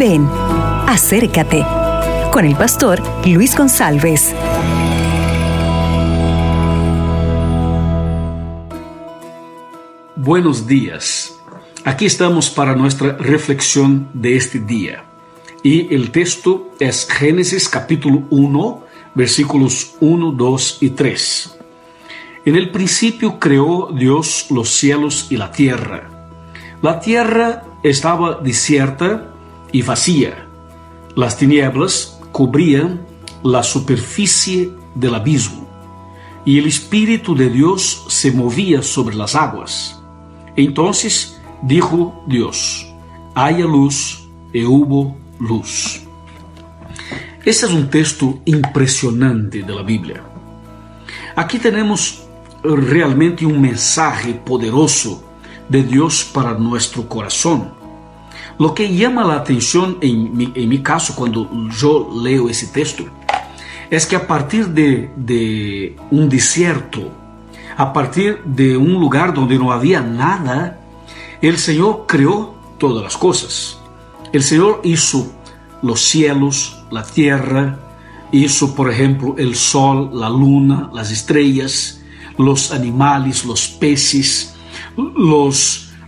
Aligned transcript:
Ven, 0.00 0.26
acércate 0.86 1.62
con 2.32 2.46
el 2.46 2.56
pastor 2.56 3.02
Luis 3.26 3.54
González. 3.54 4.34
Buenos 10.16 10.66
días. 10.66 11.38
Aquí 11.84 12.06
estamos 12.06 12.48
para 12.48 12.74
nuestra 12.74 13.18
reflexión 13.18 14.08
de 14.14 14.38
este 14.38 14.60
día. 14.60 15.04
Y 15.62 15.94
el 15.94 16.10
texto 16.12 16.70
es 16.78 17.06
Génesis 17.06 17.68
capítulo 17.68 18.22
1, 18.30 18.82
versículos 19.14 19.96
1, 20.00 20.32
2 20.32 20.78
y 20.80 20.90
3. 20.90 21.58
En 22.46 22.56
el 22.56 22.70
principio 22.70 23.38
creó 23.38 23.90
Dios 23.94 24.46
los 24.48 24.70
cielos 24.70 25.26
y 25.28 25.36
la 25.36 25.52
tierra. 25.52 26.08
La 26.80 27.00
tierra 27.00 27.64
estaba 27.82 28.36
desierta 28.36 29.26
y 29.72 29.82
vacía. 29.82 30.46
Las 31.16 31.36
tinieblas 31.36 32.18
cubrían 32.32 33.00
la 33.42 33.62
superficie 33.62 34.70
del 34.94 35.14
abismo, 35.14 35.68
y 36.44 36.58
el 36.58 36.66
Espíritu 36.66 37.34
de 37.34 37.50
Dios 37.50 38.04
se 38.08 38.32
movía 38.32 38.82
sobre 38.82 39.16
las 39.16 39.34
aguas. 39.34 40.00
Entonces 40.56 41.40
dijo 41.62 42.22
Dios, 42.26 42.86
haya 43.34 43.64
luz, 43.64 44.28
y 44.52 44.64
hubo 44.64 45.16
luz. 45.38 46.00
Este 47.44 47.66
es 47.66 47.72
un 47.72 47.88
texto 47.88 48.40
impresionante 48.44 49.62
de 49.62 49.74
la 49.74 49.82
Biblia. 49.82 50.22
Aquí 51.36 51.58
tenemos 51.58 52.24
realmente 52.62 53.46
un 53.46 53.60
mensaje 53.60 54.34
poderoso 54.34 55.24
de 55.68 55.82
Dios 55.82 56.24
para 56.24 56.54
nuestro 56.54 57.08
corazón. 57.08 57.79
Lo 58.60 58.74
que 58.74 58.94
llama 58.94 59.24
la 59.24 59.36
atención 59.36 59.96
en 60.02 60.36
mi, 60.36 60.82
caso 60.82 61.16
cuando 61.16 61.50
yo 61.70 62.10
leo 62.22 62.50
ese 62.50 62.66
texto 62.66 63.04
es 63.88 64.04
que 64.04 64.16
a 64.16 64.26
partir 64.26 64.68
de, 64.68 65.96
un 66.10 66.28
desierto, 66.28 67.10
a 67.74 67.90
partir 67.90 68.42
de 68.44 68.76
un 68.76 69.00
lugar 69.00 69.32
donde 69.32 69.58
no 69.58 69.72
había 69.72 70.02
nada, 70.02 70.78
el 71.40 71.56
Señor 71.56 72.04
creó 72.06 72.54
todas 72.76 73.02
las 73.02 73.16
cosas. 73.16 73.78
El 74.30 74.42
Señor 74.42 74.82
hizo 74.84 75.32
los 75.80 76.02
cielos, 76.02 76.84
la 76.90 77.02
tierra, 77.02 77.78
hizo 78.30 78.74
por 78.74 78.90
ejemplo 78.90 79.36
el 79.38 79.54
sol, 79.54 80.10
la 80.12 80.28
luna, 80.28 80.90
las 80.92 81.10
estrellas, 81.10 82.02
los 82.36 82.72
animales, 82.72 83.42
los 83.46 83.68
peces, 83.68 84.54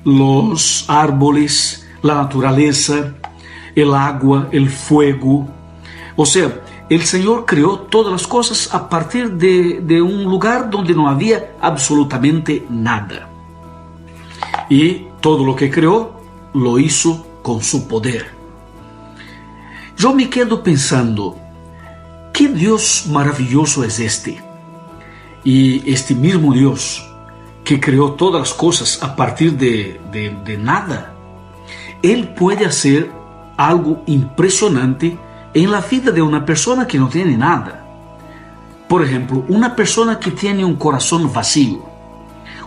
los 0.04 0.84
árboles, 0.86 1.81
la 2.02 2.14
naturaleza, 2.14 3.14
el 3.74 3.94
agua, 3.94 4.48
el 4.52 4.68
fuego. 4.68 5.48
O 6.16 6.26
sea, 6.26 6.60
el 6.88 7.02
Señor 7.02 7.46
creó 7.46 7.78
todas 7.78 8.12
las 8.12 8.26
cosas 8.26 8.72
a 8.74 8.88
partir 8.88 9.32
de, 9.32 9.80
de 9.80 10.02
un 10.02 10.24
lugar 10.24 10.68
donde 10.68 10.94
no 10.94 11.08
había 11.08 11.52
absolutamente 11.60 12.66
nada. 12.68 13.28
Y 14.68 15.06
todo 15.20 15.44
lo 15.44 15.56
que 15.56 15.70
creó 15.70 16.20
lo 16.52 16.78
hizo 16.78 17.26
con 17.42 17.62
su 17.62 17.88
poder. 17.88 18.26
Yo 19.96 20.14
me 20.14 20.28
quedo 20.28 20.62
pensando, 20.62 21.36
¿qué 22.32 22.48
Dios 22.48 23.04
maravilloso 23.08 23.84
es 23.84 23.98
este? 24.00 24.42
Y 25.44 25.90
este 25.90 26.14
mismo 26.14 26.52
Dios 26.52 27.08
que 27.64 27.80
creó 27.80 28.12
todas 28.12 28.40
las 28.40 28.54
cosas 28.54 29.02
a 29.02 29.14
partir 29.14 29.56
de, 29.56 30.00
de, 30.10 30.30
de 30.44 30.58
nada, 30.58 31.11
Él 32.02 32.28
puede 32.28 32.66
hacer 32.66 33.10
algo 33.56 34.02
impresionante 34.06 35.16
en 35.54 35.70
la 35.70 35.80
vida 35.80 36.10
de 36.10 36.20
una 36.20 36.44
persona 36.44 36.86
que 36.86 36.98
no 36.98 37.08
tiene 37.08 37.36
nada. 37.36 37.84
Por 38.88 39.04
ejemplo, 39.04 39.44
una 39.48 39.76
persona 39.76 40.18
que 40.18 40.32
tiene 40.32 40.64
un 40.64 40.74
corazón 40.74 41.32
vacío, 41.32 41.84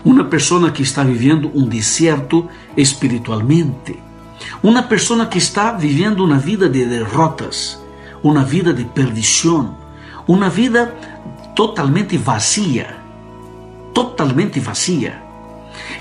una 0.04 0.30
persona 0.30 0.72
que 0.72 0.84
está 0.84 1.04
viviendo 1.04 1.50
un 1.54 1.70
desierto 1.70 2.48
espiritualmente, 2.76 4.00
una 4.62 4.88
persona 4.88 5.30
que 5.30 5.40
está 5.40 5.74
viviendo 5.74 6.24
una 6.24 6.40
vida 6.40 6.70
de 6.70 6.86
derrotas, 6.86 7.82
una 8.24 8.44
vida 8.44 8.72
de 8.72 8.86
perdición, 8.86 9.76
una 10.28 10.50
vida 10.50 10.94
totalmente 11.56 12.18
vacía, 12.18 12.98
totalmente 13.94 14.60
vacía. 14.62 15.24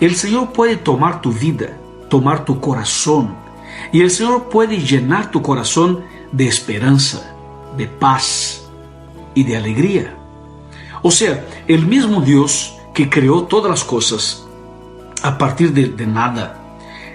El 0.00 0.14
Señor 0.14 0.52
puede 0.52 0.76
tomar 0.76 1.20
tu 1.20 1.32
vida 1.32 1.76
tomar 2.14 2.44
tu 2.44 2.60
corazón 2.60 3.34
y 3.92 4.00
el 4.00 4.08
Señor 4.08 4.48
puede 4.48 4.78
llenar 4.78 5.32
tu 5.32 5.42
corazón 5.42 6.04
de 6.30 6.46
esperanza, 6.46 7.34
de 7.76 7.88
paz 7.88 8.68
y 9.34 9.42
de 9.42 9.56
alegría. 9.56 10.16
O 11.02 11.10
sea, 11.10 11.44
el 11.66 11.84
mismo 11.84 12.20
Dios 12.20 12.76
que 12.94 13.10
creó 13.10 13.42
todas 13.46 13.68
las 13.68 13.82
cosas 13.82 14.46
a 15.24 15.36
partir 15.36 15.72
de, 15.72 16.06
nada, 16.06 16.56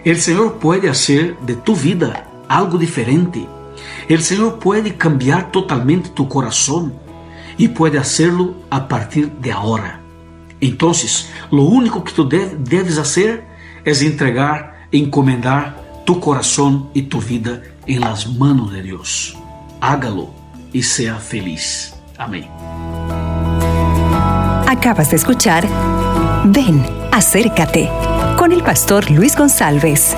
el 0.04 0.20
Señor 0.20 0.56
puede 0.60 0.90
hacer 0.90 1.40
de 1.40 1.56
tu 1.56 1.78
vida 1.78 2.28
algo 2.50 2.78
diferente. 2.78 3.48
El 4.10 4.22
Señor 4.22 4.60
puede 4.60 4.98
cambiar 4.98 5.50
totalmente 5.50 6.10
tu 6.10 6.28
corazón 6.28 6.94
y 7.58 7.70
puede 7.70 7.98
hacerlo 7.98 8.54
a 8.70 8.90
partir 8.90 9.32
de 9.32 9.54
ahora. 9.54 10.02
Entonces, 10.60 11.30
lo 11.52 11.62
único 11.62 12.04
que 12.04 12.12
tú 12.12 12.28
debes 12.28 12.98
hacer 12.98 13.48
es 13.86 14.02
entregar 14.02 14.69
encomendar 14.92 16.04
tu 16.06 16.20
corazón 16.20 16.90
y 16.94 17.04
tu 17.04 17.22
vida 17.22 17.62
en 17.86 18.02
las 18.02 18.28
manos 18.28 18.72
de 18.72 18.82
Dios. 18.84 19.38
Hágalo 19.82 20.30
y 20.74 20.84
sea 20.84 21.16
feliz. 21.16 21.94
Amén. 22.18 22.48
Acabas 24.68 25.10
de 25.10 25.16
escuchar 25.16 25.68
Ven, 26.46 26.86
acércate 27.12 27.90
con 28.38 28.54
el 28.54 28.64
pastor 28.64 29.12
Luis 29.12 29.36
González. 29.36 30.16